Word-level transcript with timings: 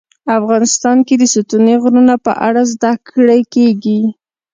افغانستان 0.39 0.97
کې 1.07 1.15
د 1.17 1.23
ستوني 1.33 1.75
غرونه 1.83 2.13
په 2.25 2.31
اړه 2.47 2.61
زده 2.73 2.91
کړه 3.09 3.37
کېږي. 3.53 3.99